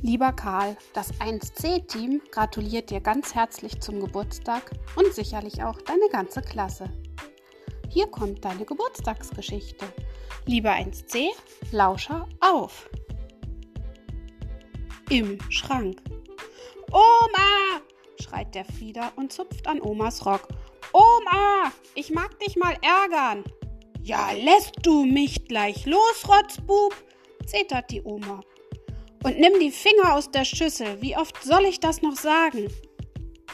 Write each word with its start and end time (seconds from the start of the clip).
Lieber 0.00 0.32
Karl, 0.32 0.76
das 0.92 1.12
1C-Team 1.14 2.22
gratuliert 2.30 2.90
dir 2.90 3.00
ganz 3.00 3.34
herzlich 3.34 3.80
zum 3.80 3.98
Geburtstag 3.98 4.70
und 4.94 5.12
sicherlich 5.12 5.64
auch 5.64 5.80
deine 5.82 6.08
ganze 6.12 6.40
Klasse. 6.40 6.88
Hier 7.88 8.06
kommt 8.06 8.44
deine 8.44 8.64
Geburtstagsgeschichte. 8.64 9.86
Lieber 10.46 10.70
1C, 10.70 11.30
Lauscher 11.72 12.28
auf. 12.38 12.88
Im 15.10 15.38
Schrank. 15.50 16.00
Oma! 16.92 17.80
schreit 18.22 18.54
der 18.54 18.66
Frieder 18.66 19.12
und 19.16 19.32
zupft 19.32 19.66
an 19.66 19.80
Omas 19.80 20.24
Rock. 20.24 20.46
Oma, 20.92 21.72
ich 21.96 22.10
mag 22.10 22.38
dich 22.38 22.54
mal 22.56 22.76
ärgern. 22.82 23.42
Ja, 24.02 24.30
lässt 24.30 24.74
du 24.82 25.04
mich 25.04 25.46
gleich 25.46 25.86
los, 25.86 26.28
Rotzbub, 26.28 26.94
zetert 27.46 27.90
die 27.90 28.02
Oma. 28.02 28.40
Und 29.24 29.38
nimm 29.38 29.58
die 29.60 29.70
Finger 29.70 30.14
aus 30.14 30.30
der 30.30 30.44
Schüssel. 30.44 31.00
Wie 31.00 31.16
oft 31.16 31.42
soll 31.42 31.64
ich 31.64 31.80
das 31.80 32.02
noch 32.02 32.16
sagen? 32.16 32.68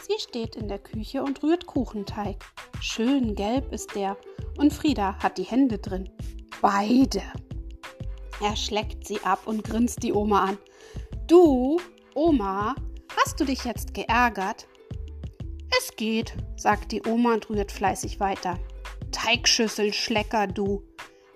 Sie 0.07 0.19
steht 0.19 0.57
in 0.57 0.69
der 0.69 0.79
Küche 0.79 1.23
und 1.23 1.43
rührt 1.43 1.67
Kuchenteig. 1.67 2.37
Schön 2.81 3.35
gelb 3.35 3.73
ist 3.73 3.95
der. 3.95 4.19
Und 4.59 4.73
Frieda 4.73 5.17
hat 5.23 5.39
die 5.39 5.45
Hände 5.45 5.79
drin. 5.79 6.11
Beide. 6.61 7.23
Er 8.43 8.57
schleckt 8.57 9.07
sie 9.07 9.21
ab 9.21 9.47
und 9.47 9.65
grinst 9.65 10.03
die 10.03 10.13
Oma 10.13 10.45
an. 10.45 10.59
Du, 11.27 11.81
Oma, 12.15 12.75
hast 13.17 13.41
du 13.41 13.45
dich 13.45 13.65
jetzt 13.65 13.95
geärgert? 13.95 14.67
Es 15.79 15.97
geht, 15.97 16.35
sagt 16.57 16.93
die 16.93 17.03
Oma 17.07 17.35
und 17.35 17.49
rührt 17.49 17.73
fleißig 17.73 18.21
weiter. 18.21 18.59
Teigschüssel, 19.11 19.93
Schlecker, 19.93 20.47
du. 20.47 20.83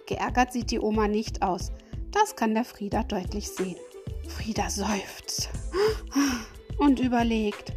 Geärgert 0.06 0.52
sieht 0.52 0.70
die 0.70 0.80
Oma 0.80 1.08
nicht 1.08 1.42
aus. 1.42 1.72
Das 2.10 2.36
kann 2.36 2.54
der 2.54 2.64
Frieda 2.64 3.02
deutlich 3.02 3.48
sehen. 3.48 3.76
Frieda 4.28 4.70
seufzt 4.70 5.50
und 6.78 7.00
überlegt, 7.00 7.72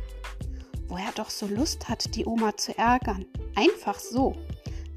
wo 0.88 0.98
er 0.98 1.12
doch 1.16 1.30
so 1.30 1.48
Lust 1.48 1.90
hat, 1.90 2.16
die 2.16 2.26
Oma 2.26 2.56
zu 2.58 2.78
ärgern. 2.78 3.26
Einfach 3.56 4.00
so. 4.00 4.36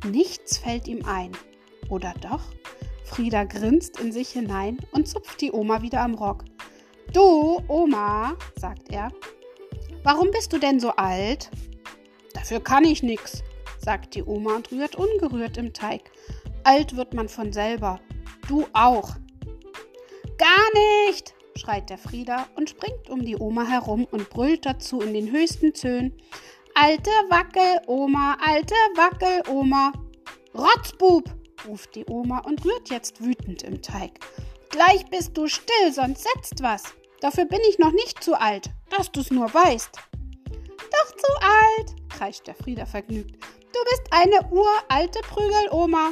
Nichts 0.04 0.58
fällt 0.58 0.88
ihm 0.88 1.04
ein. 1.04 1.32
Oder 1.88 2.12
doch? 2.20 2.42
Frieda 3.04 3.44
grinst 3.44 4.00
in 4.00 4.12
sich 4.12 4.30
hinein 4.30 4.78
und 4.92 5.08
zupft 5.08 5.40
die 5.40 5.52
Oma 5.52 5.82
wieder 5.82 6.00
am 6.00 6.14
Rock. 6.14 6.44
Du, 7.12 7.62
Oma, 7.68 8.36
sagt 8.56 8.90
er, 8.90 9.12
warum 10.02 10.30
bist 10.30 10.52
du 10.52 10.58
denn 10.58 10.80
so 10.80 10.90
alt? 10.90 11.50
Dafür 12.32 12.60
kann 12.60 12.84
ich 12.84 13.02
nix, 13.02 13.44
sagt 13.78 14.16
die 14.16 14.24
Oma 14.24 14.56
und 14.56 14.72
rührt 14.72 14.96
ungerührt 14.96 15.56
im 15.56 15.72
Teig. 15.72 16.10
Alt 16.64 16.96
wird 16.96 17.14
man 17.14 17.28
von 17.28 17.52
selber. 17.52 18.00
Du 18.48 18.66
auch. 18.72 19.10
Gar 20.38 21.06
nicht, 21.06 21.34
schreit 21.58 21.90
der 21.90 21.98
Frieder 21.98 22.46
und 22.56 22.70
springt 22.70 23.10
um 23.10 23.24
die 23.24 23.36
Oma 23.36 23.64
herum 23.64 24.06
und 24.10 24.30
brüllt 24.30 24.66
dazu 24.66 25.00
in 25.00 25.14
den 25.14 25.30
höchsten 25.30 25.72
Tönen. 25.72 26.12
Alte 26.74 27.10
Wackel-Oma, 27.28 28.36
alte 28.44 28.74
Wackel-Oma. 28.96 29.92
Rotzbub, 30.54 31.24
ruft 31.66 31.94
die 31.94 32.04
Oma 32.06 32.40
und 32.40 32.64
rührt 32.64 32.90
jetzt 32.90 33.24
wütend 33.24 33.62
im 33.62 33.82
Teig. 33.82 34.18
Gleich 34.70 35.06
bist 35.06 35.36
du 35.36 35.46
still, 35.46 35.92
sonst 35.92 36.26
setzt 36.34 36.62
was. 36.62 36.82
Dafür 37.20 37.44
bin 37.44 37.60
ich 37.68 37.78
noch 37.78 37.92
nicht 37.92 38.22
zu 38.22 38.38
alt, 38.38 38.70
dass 38.90 39.10
du's 39.12 39.30
nur 39.30 39.52
weißt. 39.52 39.90
Doch 40.50 41.16
zu 41.16 41.32
alt, 41.40 41.94
kreischt 42.08 42.46
der 42.46 42.54
Frieder 42.54 42.86
vergnügt. 42.86 43.36
Du 43.72 43.78
bist 43.90 44.02
eine 44.10 44.48
uralte 44.50 45.20
Prügeloma. 45.22 46.10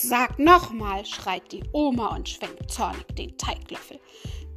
Sag 0.00 0.38
nochmal, 0.38 1.04
schreit 1.04 1.50
die 1.50 1.64
Oma 1.72 2.14
und 2.14 2.28
schwenkt 2.28 2.70
zornig 2.70 3.04
den 3.16 3.36
Teiglöffel. 3.36 3.98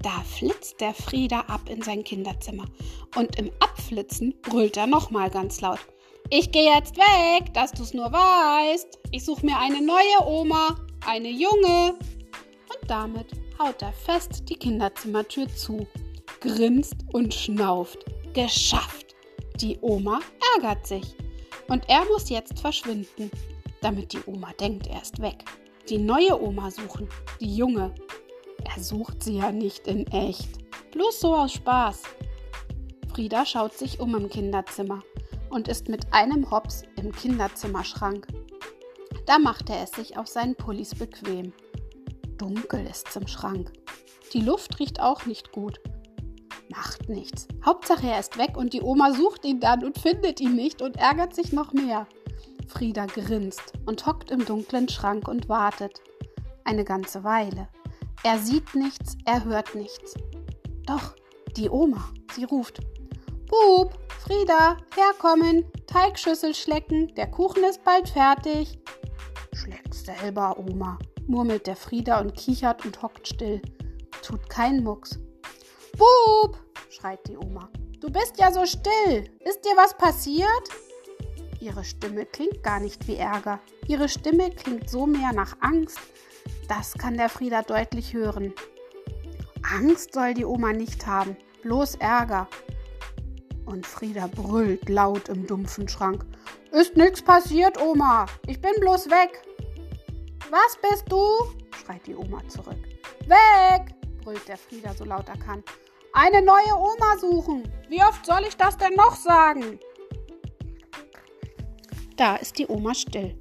Da 0.03 0.21
flitzt 0.21 0.79
der 0.79 0.93
Frieder 0.93 1.49
ab 1.49 1.61
in 1.67 1.81
sein 1.81 2.03
Kinderzimmer 2.03 2.65
und 3.15 3.39
im 3.39 3.51
Abflitzen 3.59 4.35
brüllt 4.43 4.77
er 4.77 4.85
nochmal 4.85 5.31
ganz 5.31 5.59
laut. 5.59 5.79
Ich 6.29 6.51
gehe 6.51 6.71
jetzt 6.75 6.95
weg, 6.95 7.51
dass 7.55 7.71
du's 7.71 7.93
nur 7.95 8.11
weißt. 8.11 8.99
Ich 9.09 9.25
suche 9.25 9.43
mir 9.43 9.57
eine 9.57 9.81
neue 9.81 10.27
Oma, 10.27 10.75
eine 11.07 11.29
junge. 11.31 11.95
Und 11.95 12.89
damit 12.89 13.27
haut 13.57 13.81
er 13.81 13.93
fest 13.93 14.47
die 14.47 14.55
Kinderzimmertür 14.55 15.47
zu, 15.55 15.87
grinst 16.39 16.97
und 17.13 17.33
schnauft. 17.33 18.05
Geschafft! 18.33 19.15
Die 19.55 19.79
Oma 19.81 20.19
ärgert 20.55 20.85
sich. 20.85 21.15
Und 21.67 21.89
er 21.89 22.05
muss 22.05 22.29
jetzt 22.29 22.59
verschwinden, 22.59 23.31
damit 23.81 24.13
die 24.13 24.21
Oma 24.25 24.51
denkt, 24.59 24.87
er 24.87 25.01
ist 25.01 25.21
weg. 25.21 25.43
Die 25.89 25.97
neue 25.97 26.41
Oma 26.41 26.71
suchen, 26.71 27.09
die 27.39 27.55
junge. 27.55 27.93
Er 28.63 28.81
sucht 28.81 29.23
sie 29.23 29.37
ja 29.37 29.51
nicht 29.51 29.87
in 29.87 30.07
echt. 30.07 30.49
Bloß 30.91 31.19
so 31.19 31.35
aus 31.35 31.53
Spaß. 31.53 32.03
Frieda 33.13 33.45
schaut 33.45 33.73
sich 33.73 33.99
um 33.99 34.15
im 34.15 34.29
Kinderzimmer 34.29 35.03
und 35.49 35.67
ist 35.67 35.89
mit 35.89 36.13
einem 36.13 36.49
Hops 36.49 36.83
im 36.95 37.11
Kinderzimmerschrank. 37.11 38.27
Da 39.25 39.37
macht 39.39 39.69
er 39.69 39.83
es 39.83 39.91
sich 39.91 40.17
auf 40.17 40.27
seinen 40.27 40.55
Pullis 40.55 40.95
bequem. 40.95 41.53
Dunkel 42.37 42.85
ist's 42.87 43.15
im 43.15 43.27
Schrank. 43.27 43.71
Die 44.33 44.41
Luft 44.41 44.79
riecht 44.79 45.01
auch 45.01 45.25
nicht 45.25 45.51
gut. 45.51 45.79
Macht 46.69 47.09
nichts. 47.09 47.47
Hauptsache 47.65 48.07
er 48.07 48.19
ist 48.19 48.37
weg 48.37 48.55
und 48.55 48.73
die 48.73 48.81
Oma 48.81 49.13
sucht 49.13 49.43
ihn 49.43 49.59
dann 49.59 49.83
und 49.83 49.99
findet 49.99 50.39
ihn 50.39 50.55
nicht 50.55 50.81
und 50.81 50.95
ärgert 50.95 51.35
sich 51.35 51.51
noch 51.51 51.73
mehr. 51.73 52.07
Frieda 52.71 53.05
grinst 53.05 53.73
und 53.85 54.05
hockt 54.05 54.31
im 54.31 54.45
dunklen 54.45 54.87
Schrank 54.87 55.27
und 55.27 55.49
wartet. 55.49 56.01
Eine 56.63 56.85
ganze 56.85 57.23
Weile. 57.23 57.67
Er 58.23 58.39
sieht 58.39 58.75
nichts, 58.75 59.17
er 59.25 59.43
hört 59.43 59.75
nichts. 59.75 60.13
Doch, 60.85 61.15
die 61.57 61.69
Oma, 61.69 62.09
sie 62.33 62.45
ruft. 62.45 62.79
Bub, 63.47 63.97
Frieda, 64.19 64.77
herkommen, 64.95 65.65
Teigschüssel 65.85 66.55
schlecken, 66.55 67.13
der 67.15 67.29
Kuchen 67.29 67.63
ist 67.63 67.83
bald 67.83 68.07
fertig. 68.07 68.79
Schleckt 69.53 69.93
selber, 69.93 70.57
Oma, 70.57 70.97
murmelt 71.27 71.67
der 71.67 71.75
Frieda 71.75 72.21
und 72.21 72.35
kichert 72.35 72.85
und 72.85 73.01
hockt 73.01 73.27
still. 73.27 73.61
Tut 74.23 74.49
kein 74.49 74.83
Mucks. 74.83 75.19
Bub, 75.97 76.57
schreit 76.89 77.27
die 77.27 77.37
Oma, 77.37 77.69
du 77.99 78.09
bist 78.09 78.39
ja 78.39 78.51
so 78.51 78.65
still. 78.65 79.29
Ist 79.39 79.65
dir 79.65 79.75
was 79.75 79.97
passiert? 79.97 80.47
Ihre 81.61 81.83
Stimme 81.83 82.25
klingt 82.25 82.63
gar 82.63 82.79
nicht 82.79 83.07
wie 83.07 83.17
Ärger. 83.17 83.59
Ihre 83.87 84.09
Stimme 84.09 84.49
klingt 84.49 84.89
so 84.89 85.05
mehr 85.05 85.31
nach 85.31 85.55
Angst. 85.61 85.99
Das 86.67 86.93
kann 86.93 87.17
der 87.17 87.29
Frieda 87.29 87.61
deutlich 87.61 88.13
hören. 88.13 88.51
Angst 89.61 90.15
soll 90.15 90.33
die 90.33 90.43
Oma 90.43 90.73
nicht 90.73 91.05
haben, 91.05 91.37
bloß 91.61 91.95
Ärger. 91.95 92.47
Und 93.65 93.85
Frieda 93.85 94.25
brüllt 94.25 94.89
laut 94.89 95.29
im 95.29 95.45
dumpfen 95.45 95.87
Schrank. 95.87 96.25
Ist 96.71 96.97
nix 96.97 97.21
passiert, 97.21 97.79
Oma. 97.79 98.25
Ich 98.47 98.59
bin 98.59 98.73
bloß 98.79 99.11
weg. 99.11 99.43
Was 100.49 100.77
bist 100.89 101.11
du? 101.11 101.21
schreit 101.77 102.07
die 102.07 102.15
Oma 102.15 102.41
zurück. 102.47 102.79
Weg! 103.27 103.93
brüllt 104.23 104.47
der 104.47 104.57
Frieda 104.57 104.95
so 104.95 105.05
laut 105.05 105.29
er 105.29 105.37
kann. 105.37 105.63
Eine 106.13 106.41
neue 106.41 106.75
Oma 106.75 107.17
suchen. 107.19 107.71
Wie 107.87 108.03
oft 108.03 108.25
soll 108.25 108.45
ich 108.47 108.57
das 108.57 108.77
denn 108.77 108.95
noch 108.95 109.15
sagen? 109.15 109.79
Da 112.17 112.35
ist 112.35 112.57
die 112.57 112.67
Oma 112.67 112.93
still. 112.93 113.37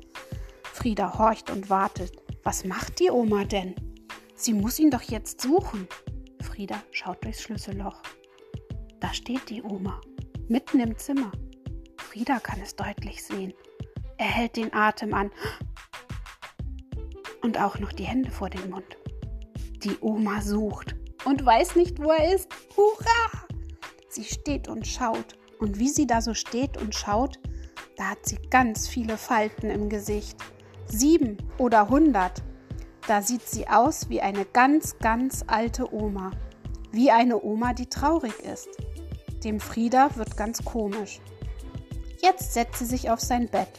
Frieda 0.62 1.18
horcht 1.18 1.50
und 1.50 1.68
wartet. 1.70 2.12
Was 2.42 2.64
macht 2.64 3.00
die 3.00 3.10
Oma 3.10 3.44
denn? 3.44 3.74
Sie 4.34 4.54
muss 4.54 4.78
ihn 4.78 4.90
doch 4.90 5.02
jetzt 5.02 5.40
suchen. 5.40 5.86
Frieda 6.42 6.82
schaut 6.90 7.22
durchs 7.24 7.42
Schlüsselloch. 7.42 8.02
Da 9.00 9.12
steht 9.12 9.50
die 9.50 9.62
Oma, 9.62 10.00
mitten 10.48 10.80
im 10.80 10.96
Zimmer. 10.96 11.32
Frieda 11.98 12.40
kann 12.40 12.60
es 12.60 12.74
deutlich 12.74 13.22
sehen. 13.22 13.52
Er 14.16 14.26
hält 14.26 14.56
den 14.56 14.72
Atem 14.72 15.14
an 15.14 15.30
und 17.42 17.58
auch 17.60 17.78
noch 17.78 17.92
die 17.92 18.04
Hände 18.04 18.30
vor 18.30 18.50
den 18.50 18.70
Mund. 18.70 18.96
Die 19.82 19.96
Oma 20.00 20.42
sucht 20.42 20.94
und 21.24 21.44
weiß 21.44 21.76
nicht, 21.76 22.02
wo 22.02 22.10
er 22.10 22.34
ist. 22.34 22.48
Hurra! 22.76 23.46
Sie 24.08 24.24
steht 24.24 24.68
und 24.68 24.86
schaut. 24.86 25.38
Und 25.58 25.78
wie 25.78 25.88
sie 25.88 26.06
da 26.06 26.22
so 26.22 26.32
steht 26.32 26.78
und 26.78 26.94
schaut, 26.94 27.38
da 28.00 28.10
hat 28.10 28.26
sie 28.26 28.38
ganz 28.50 28.88
viele 28.88 29.16
Falten 29.16 29.70
im 29.70 29.88
Gesicht. 29.88 30.36
Sieben 30.86 31.36
oder 31.58 31.88
hundert. 31.88 32.42
Da 33.06 33.22
sieht 33.22 33.46
sie 33.46 33.68
aus 33.68 34.08
wie 34.08 34.20
eine 34.20 34.44
ganz, 34.44 34.98
ganz 34.98 35.44
alte 35.46 35.92
Oma. 35.94 36.32
Wie 36.90 37.10
eine 37.10 37.40
Oma, 37.42 37.74
die 37.74 37.86
traurig 37.86 38.38
ist. 38.40 38.68
Dem 39.44 39.60
Frieda 39.60 40.16
wird 40.16 40.36
ganz 40.36 40.64
komisch. 40.64 41.20
Jetzt 42.20 42.54
setzt 42.54 42.80
sie 42.80 42.86
sich 42.86 43.10
auf 43.10 43.20
sein 43.20 43.48
Bett, 43.48 43.70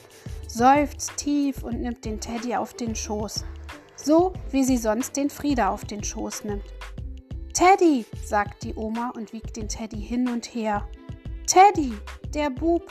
seufzt 0.48 1.18
tief 1.18 1.64
und 1.64 1.82
nimmt 1.82 2.06
den 2.06 2.20
Teddy 2.20 2.56
auf 2.56 2.74
den 2.74 2.96
Schoß 2.96 3.44
so 4.04 4.34
wie 4.52 4.64
sie 4.64 4.78
sonst 4.78 5.16
den 5.16 5.30
Frieda 5.30 5.70
auf 5.70 5.86
den 5.86 6.04
Schoß 6.04 6.46
nimmt. 6.46 6.64
Teddy, 7.54 8.06
sagt 8.26 8.64
die 8.64 8.74
Oma 8.76 9.12
und 9.16 9.34
wiegt 9.34 9.58
den 9.58 9.68
Teddy 9.68 10.02
hin 10.02 10.28
und 10.28 10.46
her. 10.54 10.88
Teddy, 11.46 11.94
der 12.34 12.50
Bub, 12.50 12.84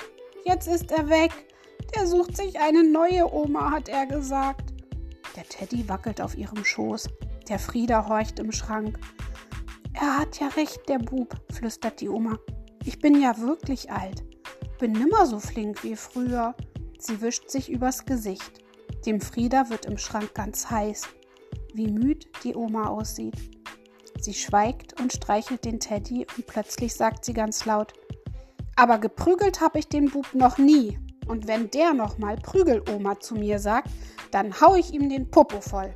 jetzt 0.45 0.67
ist 0.67 0.91
er 0.91 1.09
weg. 1.09 1.33
Der 1.95 2.07
sucht 2.07 2.37
sich 2.37 2.61
eine 2.61 2.85
neue 2.85 3.33
Oma, 3.33 3.71
hat 3.71 3.89
er 3.89 4.07
gesagt. 4.07 4.73
Der 5.37 5.45
Teddy 5.45 5.89
wackelt 5.89 6.21
auf 6.21 6.37
ihrem 6.37 6.65
Schoß. 6.65 7.09
Der 7.49 7.59
Frieda 7.59 8.09
horcht 8.09 8.39
im 8.39 8.53
Schrank. 8.53 8.99
Er 9.95 10.19
hat 10.19 10.39
ja 10.41 10.49
recht, 10.49 10.89
der 10.89 10.99
Bub, 10.99 11.35
flüstert 11.53 12.01
die 12.01 12.09
Oma. 12.09 12.39
Ich 12.85 12.99
bin 12.99 13.21
ja 13.21 13.39
wirklich 13.39 13.91
alt. 13.91 14.25
Bin 14.79 14.93
nimmer 14.93 15.27
so 15.27 15.39
flink 15.39 15.83
wie 15.85 15.97
früher. 15.97 16.55
Sie 16.99 17.21
wischt 17.21 17.51
sich 17.51 17.71
übers 17.71 18.05
Gesicht. 18.05 18.65
Dem 19.07 19.21
Frieda 19.21 19.69
wird 19.69 19.87
im 19.87 19.99
Schrank 19.99 20.35
ganz 20.35 20.71
heiß. 20.71 21.03
Wie 21.75 21.89
müd 21.89 22.29
die 22.45 22.55
Oma 22.55 22.89
aussieht. 22.89 23.37
Sie 24.21 24.35
schweigt 24.35 25.01
und 25.01 25.13
streichelt 25.13 25.65
den 25.65 25.81
Teddy 25.81 26.27
und 26.37 26.47
plötzlich 26.47 26.95
sagt 26.95 27.25
sie 27.25 27.33
ganz 27.33 27.65
laut: 27.65 27.95
Aber 28.81 28.97
geprügelt 28.97 29.61
habe 29.61 29.79
ich 29.79 29.89
den 29.89 30.07
Bub 30.07 30.33
noch 30.33 30.57
nie. 30.57 30.99
Und 31.29 31.47
wenn 31.47 31.71
der 31.71 31.93
nochmal 31.93 32.39
Prügeloma 32.39 33.21
zu 33.21 33.35
mir 33.35 33.59
sagt, 33.59 33.91
dann 34.31 34.59
hau 34.59 34.75
ich 34.75 34.95
ihm 34.95 35.11
den 35.11 35.31
Popo 35.31 35.61
voll. 35.61 35.95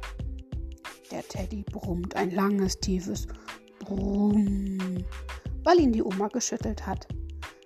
Der 1.11 1.27
Teddy 1.27 1.65
brummt 1.73 2.15
ein 2.15 2.31
langes, 2.31 2.79
tiefes 2.79 3.27
Brumm, 3.79 5.03
weil 5.63 5.81
ihn 5.81 5.93
die 5.93 6.03
Oma 6.03 6.29
geschüttelt 6.29 6.87
hat. 6.87 7.09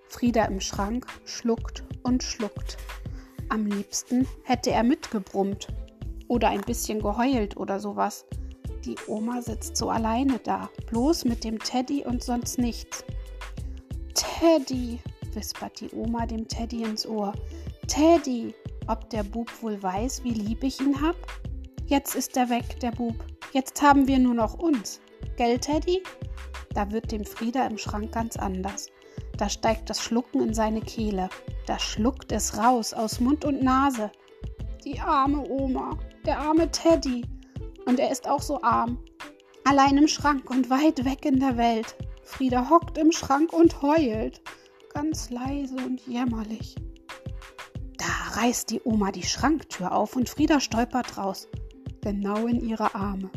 Frieda 0.08 0.44
im 0.44 0.60
Schrank 0.60 1.04
schluckt 1.24 1.82
und 2.04 2.22
schluckt. 2.22 2.76
Am 3.48 3.66
liebsten 3.66 4.24
hätte 4.44 4.70
er 4.70 4.84
mitgebrummt 4.84 5.66
oder 6.28 6.50
ein 6.50 6.60
bisschen 6.60 7.00
geheult 7.00 7.56
oder 7.56 7.80
sowas. 7.80 8.24
Die 8.84 8.94
Oma 9.08 9.42
sitzt 9.42 9.76
so 9.76 9.90
alleine 9.90 10.38
da, 10.38 10.70
bloß 10.86 11.24
mit 11.24 11.42
dem 11.42 11.58
Teddy 11.58 12.04
und 12.04 12.22
sonst 12.22 12.56
nichts. 12.58 13.02
Teddy, 14.14 15.00
wispert 15.34 15.80
die 15.80 15.90
Oma 15.90 16.26
dem 16.26 16.46
Teddy 16.46 16.82
ins 16.82 17.06
Ohr. 17.06 17.32
Teddy, 17.86 18.54
ob 18.86 19.08
der 19.10 19.22
Bub 19.22 19.50
wohl 19.62 19.82
weiß, 19.82 20.24
wie 20.24 20.32
lieb 20.32 20.62
ich 20.64 20.80
ihn 20.80 21.00
hab? 21.00 21.16
Jetzt 21.86 22.14
ist 22.14 22.36
er 22.36 22.50
weg, 22.50 22.80
der 22.80 22.90
Bub. 22.90 23.14
Jetzt 23.52 23.80
haben 23.80 24.06
wir 24.06 24.18
nur 24.18 24.34
noch 24.34 24.54
uns. 24.54 25.00
Gell, 25.36 25.58
Teddy? 25.58 26.02
Da 26.74 26.90
wird 26.90 27.10
dem 27.12 27.24
Frieda 27.24 27.66
im 27.66 27.78
Schrank 27.78 28.12
ganz 28.12 28.36
anders. 28.36 28.90
Da 29.36 29.48
steigt 29.48 29.88
das 29.88 30.02
Schlucken 30.02 30.40
in 30.40 30.52
seine 30.52 30.80
Kehle. 30.80 31.28
Da 31.66 31.78
schluckt 31.78 32.32
es 32.32 32.58
raus 32.58 32.92
aus 32.92 33.20
Mund 33.20 33.44
und 33.44 33.62
Nase. 33.62 34.10
Die 34.84 35.00
arme 35.00 35.48
Oma, 35.48 35.98
der 36.26 36.38
arme 36.38 36.70
Teddy. 36.70 37.24
Und 37.86 38.00
er 38.00 38.10
ist 38.10 38.28
auch 38.28 38.42
so 38.42 38.60
arm. 38.62 38.98
Allein 39.64 39.96
im 39.96 40.08
Schrank 40.08 40.50
und 40.50 40.70
weit 40.70 41.04
weg 41.04 41.24
in 41.24 41.40
der 41.40 41.56
Welt. 41.56 41.96
Frieda 42.22 42.68
hockt 42.68 42.98
im 42.98 43.12
Schrank 43.12 43.52
und 43.52 43.80
heult. 43.80 44.42
Ganz 44.94 45.30
leise 45.30 45.76
und 45.76 46.00
jämmerlich. 46.06 46.74
Da 47.98 48.40
reißt 48.40 48.70
die 48.70 48.80
Oma 48.84 49.12
die 49.12 49.22
Schranktür 49.22 49.92
auf 49.92 50.16
und 50.16 50.28
Frieda 50.28 50.60
stolpert 50.60 51.18
raus. 51.18 51.46
Genau 52.00 52.46
in 52.46 52.60
ihre 52.60 52.94
Arme. 52.94 53.30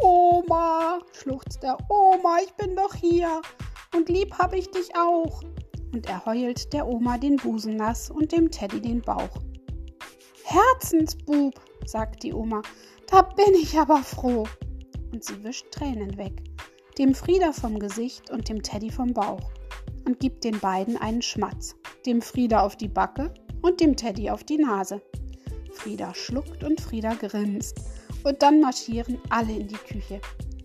Oma, 0.00 1.00
schluchzt 1.12 1.64
er, 1.64 1.76
Oma, 1.88 2.38
ich 2.44 2.52
bin 2.54 2.76
doch 2.76 2.94
hier 2.94 3.42
und 3.94 4.08
lieb 4.08 4.38
hab 4.38 4.54
ich 4.54 4.70
dich 4.70 4.96
auch. 4.96 5.42
Und 5.92 6.08
er 6.08 6.24
heult 6.24 6.72
der 6.72 6.86
Oma 6.86 7.18
den 7.18 7.36
Busen 7.36 7.76
nass 7.76 8.10
und 8.10 8.32
dem 8.32 8.50
Teddy 8.50 8.80
den 8.80 9.02
Bauch. 9.02 9.42
Herzensbub, 10.44 11.60
sagt 11.84 12.22
die 12.22 12.32
Oma, 12.32 12.62
da 13.08 13.22
bin 13.22 13.54
ich 13.54 13.76
aber 13.78 14.02
froh. 14.02 14.46
Und 15.12 15.24
sie 15.24 15.42
wischt 15.42 15.72
Tränen 15.72 16.16
weg, 16.16 16.44
dem 16.96 17.14
Frieda 17.14 17.52
vom 17.52 17.78
Gesicht 17.78 18.30
und 18.30 18.48
dem 18.48 18.62
Teddy 18.62 18.90
vom 18.90 19.12
Bauch 19.12 19.50
und 20.10 20.18
gibt 20.18 20.42
den 20.42 20.58
beiden 20.58 20.96
einen 20.96 21.22
Schmatz, 21.22 21.76
dem 22.04 22.20
Frieda 22.20 22.62
auf 22.62 22.74
die 22.74 22.88
Backe 22.88 23.32
und 23.62 23.80
dem 23.80 23.94
Teddy 23.94 24.28
auf 24.28 24.42
die 24.42 24.58
Nase. 24.58 25.00
Frieda 25.70 26.12
schluckt 26.16 26.64
und 26.64 26.80
Frieda 26.80 27.14
grinst 27.14 27.78
und 28.24 28.42
dann 28.42 28.60
marschieren 28.60 29.18
alle 29.28 29.52
in 29.52 29.68
die 29.68 29.76
Küche. 29.76 30.20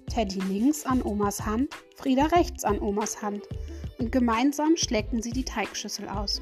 Teddy 0.10 0.40
links 0.40 0.84
an 0.88 1.04
Omas 1.04 1.46
Hand, 1.46 1.76
Frieda 1.96 2.26
rechts 2.26 2.64
an 2.64 2.80
Omas 2.80 3.22
Hand 3.22 3.44
und 4.00 4.12
gemeinsam 4.12 4.76
schlecken 4.78 5.22
sie 5.22 5.32
die 5.32 5.46
Teigschüssel 5.46 6.10
aus. 6.10 6.42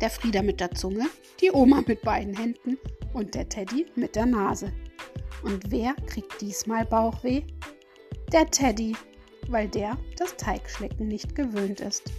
Der 0.00 0.08
Frieda 0.08 0.42
mit 0.42 0.60
der 0.60 0.70
Zunge, 0.70 1.06
die 1.40 1.50
Oma 1.50 1.82
mit 1.84 2.02
beiden 2.02 2.36
Händen 2.36 2.78
und 3.14 3.34
der 3.34 3.48
Teddy 3.48 3.86
mit 3.96 4.14
der 4.14 4.26
Nase. 4.26 4.72
Und 5.42 5.72
wer 5.72 5.94
kriegt 6.06 6.40
diesmal 6.40 6.86
Bauchweh? 6.86 7.42
Der 8.32 8.48
Teddy, 8.48 8.94
weil 9.52 9.68
der 9.68 9.96
das 10.16 10.36
Teigschlecken 10.36 11.06
nicht 11.06 11.34
gewöhnt 11.34 11.80
ist. 11.80 12.12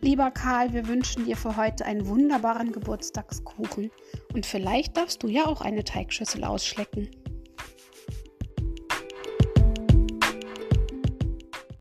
Lieber 0.00 0.30
Karl, 0.30 0.72
wir 0.72 0.88
wünschen 0.88 1.26
dir 1.26 1.36
für 1.36 1.56
heute 1.56 1.84
einen 1.84 2.08
wunderbaren 2.08 2.72
Geburtstagskuchen 2.72 3.90
und 4.32 4.46
vielleicht 4.46 4.96
darfst 4.96 5.22
du 5.22 5.28
ja 5.28 5.46
auch 5.46 5.60
eine 5.60 5.84
Teigschüssel 5.84 6.42
ausschlecken. 6.42 7.08